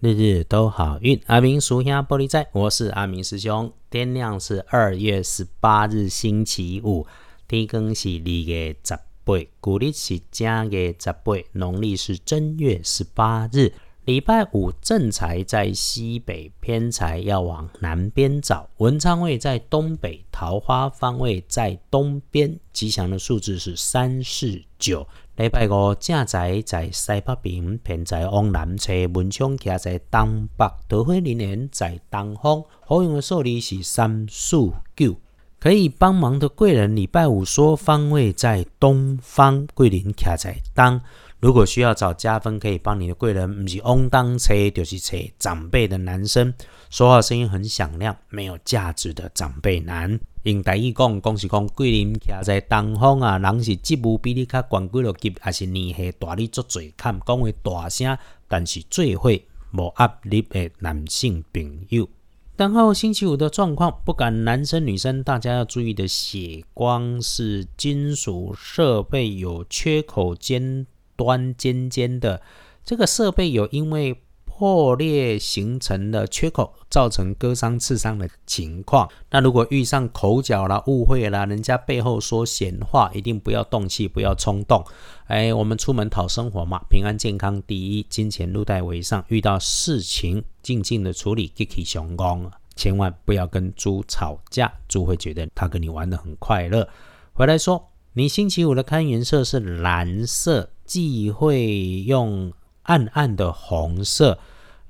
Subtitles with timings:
[0.00, 1.20] 日日都好运。
[1.26, 3.72] 阿明属下玻璃仔，我是阿明师兄。
[3.90, 7.04] 天亮是二月十八日星期五，
[7.48, 13.72] 天更是二月十八，古历是正月十八，农历是正月十八日。
[14.08, 18.66] 礼拜五正财在西北，偏财要往南边找。
[18.78, 22.58] 文昌位在东北，桃花方位在东边。
[22.72, 25.06] 吉祥的数字是三四九。
[25.36, 28.94] 礼拜五正财在西北边，偏财往南侧。
[29.12, 32.64] 文昌徛在东北，桃花林园在东方。
[32.86, 34.56] 好用的数字是三四
[34.96, 35.16] 九。
[35.60, 40.98] 可以帮忙的贵人，礼拜五说方位在东方，桂林徛在东。
[41.40, 46.52] 如果需要找加分可以帮你的贵人，不是翁当车就是车长辈的男生，
[46.90, 50.18] 说话声音很响亮，没有价值的长辈男。
[50.42, 58.18] 用台语讲，讲是讲贵人徛在东方啊，人是职务比你较高几落级，还是年纪大你做嘴看，讲话大声，
[58.48, 62.08] 但是最会无压力的男性朋友。
[62.56, 70.84] 然后星期五的状况，不管男生女生，大家要注意的血光是金属设备有缺口间。
[71.18, 72.40] 端尖尖的
[72.84, 79.08] 这个设备有因为破裂形成的缺口，造成割伤、刺伤的情况。
[79.30, 84.84] 那如果遇上口角啦、误会啦，人家背后说闲话，一定不要动气，不要冲动。
[85.28, 89.24] 哎，我们出门讨生活嘛，平安健康第一，金钱入袋为上。
[89.28, 96.88] 遇到事情，静静的处理，吉吉雄功，千万不要跟猪吵架，猪会觉得他跟你玩的很快乐。
[97.32, 100.70] 回来说，你星期五的看颜色是蓝色。
[100.88, 102.52] 忌讳用
[102.82, 104.38] 暗暗的红色。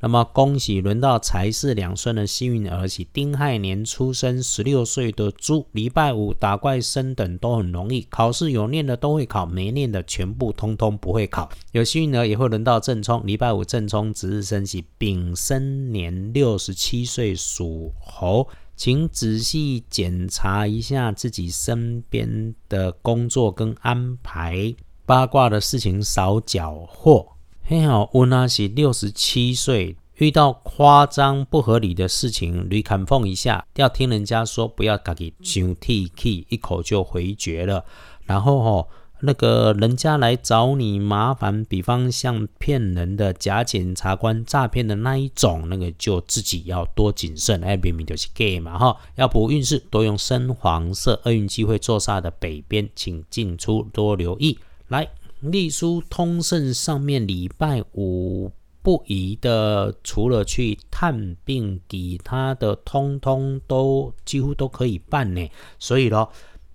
[0.00, 11.50] 那么恭喜轮到财是两顺的幸运儿喜丁亥年出生十六岁的猪，礼拜五打怪升等都很容易，考试有念的都会考，没念的全部通通不会考。
[11.72, 24.74] 有幸运儿也会轮到正冲，礼拜五正冲值日生喜丙申年六十七岁属猴，请仔细检查一下自己身边的工作跟安排。
[25.04, 27.37] 八卦的事情少搅和。
[27.70, 37.84] 嘿好，温阿喜六十七岁，遇到夸张不合理的事情，屡砍缝一下，要听人家说，不要自己上 T K，一口就回绝了。
[38.24, 38.88] 然后吼，
[39.20, 47.62] 那个人家来找你麻烦，比方像骗人的假检察官、诈骗的那一种，那个就自己要多谨慎。
[47.62, 51.20] 哎，明明就是 gay 嘛哈，要补运势，多用深黄色。
[51.26, 54.58] 厄运机会坐煞的北边，请进出多留意。
[54.88, 55.06] 来，
[55.40, 58.50] 隶书通胜上面礼拜五
[58.82, 65.48] 不宜的，除了去探病，其他的通通都几乎都可以办呢。
[65.78, 66.30] 所以咯，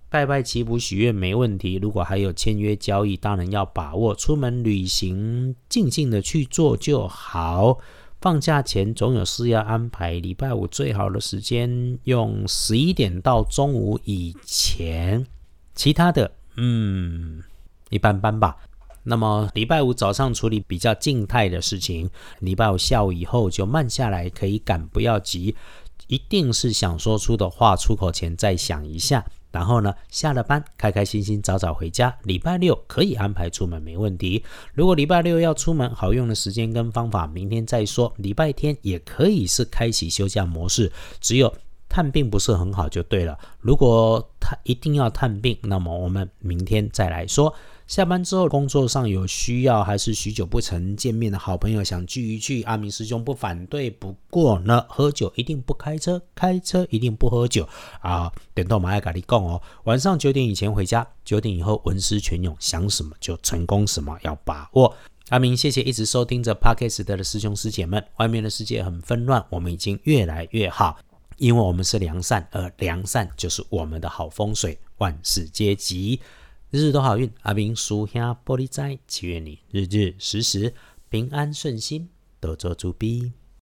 [0.08, 1.78] 拜拜祈福许愿没问题。
[1.82, 4.14] 如果还有签约交易，当然要把握。
[4.14, 7.78] 出门旅行，静静的去做就好。
[8.20, 15.26] 放假前总有事要安排，礼拜五最好的时间用十一点到中午以前。
[15.74, 17.42] 其他的，嗯。
[17.94, 18.56] 一般般吧。
[19.04, 22.10] 那么礼拜五早上处理比较静态的事情，
[22.40, 25.54] 礼拜五下午以后就慢下来，可以赶，不要急。
[26.08, 29.24] 一定是想说出的话出口前再想一下。
[29.52, 32.12] 然后呢，下了班开开心心早早回家。
[32.24, 34.42] 礼拜六可以安排出门，没问题。
[34.72, 38.12] 如果礼拜六要出门，好用的时间跟方法明天再说。
[38.16, 40.90] 礼拜天也可以是开启休假模式，
[41.20, 41.54] 只有
[41.88, 43.38] 探病不是很好就对了。
[43.60, 47.54] 如果他一定要探病，那么我们明天再来说。
[47.86, 53.90] 下班之后，工作上有需要，还是许久不曾见面的好朋友想聚一聚，阿明师兄不反对。
[53.90, 57.68] 不过呢，喝酒一定不开车，开车一定不喝酒
[58.00, 58.32] 啊！
[58.54, 64.96] 点到马爱咖喱贡哦，晚上九点以前回家，九点以后文思泉涌，想什么就成功什么，要把握。
[65.28, 68.02] 阿明，谢谢一直收听着 Podcast 的师兄师姐们。
[68.16, 70.96] 外面的世界很纷乱，我们已经越来越好，
[71.36, 76.18] 因为我们是良善，而良善就是我们的好风水，万事皆吉。
[76.74, 80.74] 日日都好运，阿明叔兄玻璃斋，祈愿你日日时时
[81.08, 82.08] 平安顺心，
[82.40, 83.32] 多做主逼。